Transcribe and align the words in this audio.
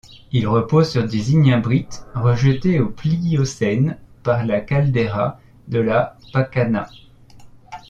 Il 0.31 0.47
repose 0.47 0.91
sur 0.93 1.03
des 1.07 1.31
ignimbrites 1.33 2.07
rejetés 2.15 2.79
au 2.79 2.89
Pliocène 2.89 3.97
par 4.23 4.43
la 4.47 4.59
caldeira 4.59 5.39
de 5.67 5.77
La 5.77 6.17
Pacana. 6.33 6.89